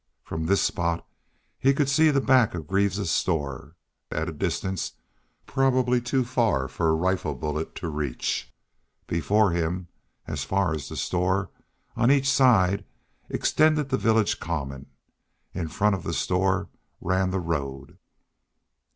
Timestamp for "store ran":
16.15-17.29